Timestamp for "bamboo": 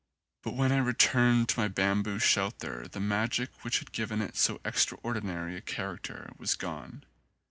1.67-2.17